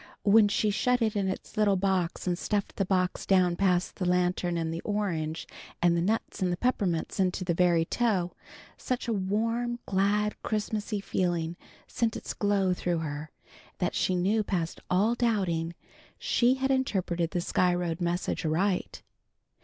When 0.23 0.47
she 0.47 0.71
shut 0.71 0.99
it 1.03 1.15
in 1.15 1.27
its 1.29 1.55
little 1.57 1.75
box, 1.75 2.25
and 2.25 2.35
stuffed 2.35 2.77
the 2.77 2.85
box 2.85 3.23
down 3.23 3.55
past 3.55 3.97
the 3.97 4.05
lantern 4.05 4.57
and 4.57 4.73
the 4.73 4.81
orange 4.81 5.45
and 5.79 5.95
the 5.95 6.01
nuts 6.01 6.41
and 6.41 6.51
the 6.51 6.57
peppermints 6.57 7.19
into 7.19 7.43
the 7.45 7.53
very 7.53 7.85
toe, 7.85 8.31
such 8.77 9.07
a 9.07 9.13
warm, 9.13 9.77
glad 9.85 10.41
Christmasy 10.41 11.01
feeling 11.01 11.55
sent 11.85 12.17
its 12.17 12.33
glow 12.33 12.73
through 12.73 12.97
her, 12.97 13.29
that 13.77 13.93
she 13.93 14.15
knew 14.15 14.43
past 14.43 14.79
all 14.89 15.13
doubting 15.13 15.75
she 16.17 16.55
had 16.55 16.71
interpreted 16.71 17.29
the 17.29 17.39
Sky 17.39 17.71
Road 17.75 18.01
message 18.01 18.43
aright. 18.43 19.03